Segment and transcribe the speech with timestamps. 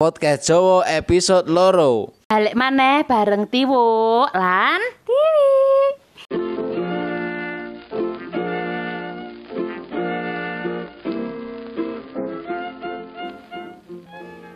[0.00, 2.08] Podcast Jowo episode loro.
[2.32, 5.52] Balik maneh bareng Tiwo lan Tiwi.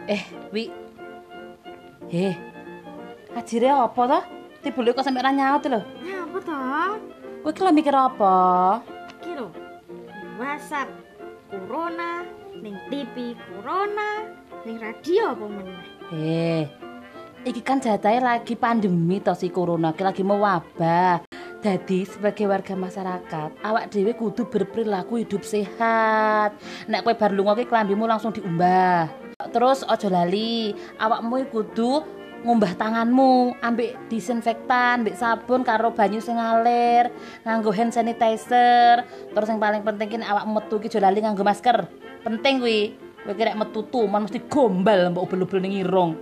[0.09, 0.65] Eh, Wi.
[2.09, 2.35] Heh.
[3.37, 4.21] Ajire apa to?
[4.65, 5.85] Tibule kok sampe ra nyaut lho.
[6.01, 6.97] Ya apa toh?
[7.45, 8.81] Kowe ki lho mikir apa?
[9.21, 9.53] Iki lho.
[10.41, 10.89] WhatsApp
[11.53, 12.25] Corona,
[12.65, 14.25] ning TV Corona,
[14.65, 15.85] ning radio apa meneh.
[16.17, 16.65] Eh.
[17.45, 21.21] Iki kan jatahe lagi pandemi to si corona ki lagi mewabah.
[21.61, 26.57] Jadi sebagai warga masyarakat, awak dhewe kudu berperilaku hidup sehat.
[26.89, 29.09] Nek kowe bar lunga ki klambimu langsung diumbah.
[29.53, 32.05] Terus aja lali, awakmu iki kudu
[32.45, 37.13] ngumbah tanganmu ambek disinfektan, ambek sabun karo banyu sing ngalir,
[37.45, 39.05] nganggo hand sanitizer.
[39.33, 41.89] Terus yang paling penting ki awakmu metu ki aja lali nganggo masker.
[42.25, 43.04] Penting kuwi.
[43.25, 46.13] Kowe kira metu tuman mesti gombal mbok ubel-ubel ning irung.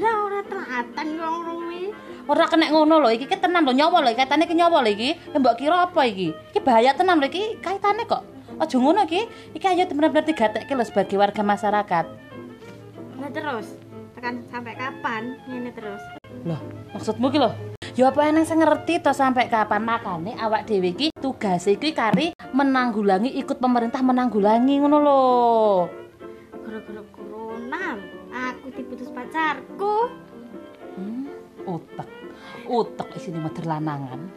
[0.00, 1.82] Lah ora telatan wong rumi.
[2.24, 5.10] Ora kena ngono lho, iki ki tenan lho nyawa lho, kaitane ki nyawa lho iki.
[5.36, 6.32] Mbok kira apa iki?
[6.32, 8.24] Iki bahaya tenan lho iki, kaitane kok.
[8.56, 9.28] Aja ngono iki.
[9.52, 12.04] Iki ayo bener-bener digatekke lho sebagai warga masyarakat.
[13.20, 13.76] Lah terus
[14.16, 16.00] tekan sampai kapan ngene terus?
[16.48, 16.60] Loh,
[16.96, 17.52] maksudmu ki lho?
[17.92, 22.32] Ya apa eneng sing ngerti to sampai kapan makane awak dhewe iki tugas iki kari
[22.56, 25.20] menanggulangi ikut pemerintah menanggulangi ngono lho.
[26.68, 27.96] Gara-gara corona
[28.28, 30.12] aku diputus pacarku.
[31.00, 31.24] Hmm,
[31.64, 32.04] utek.
[32.68, 34.28] Utek isine meder lanangan.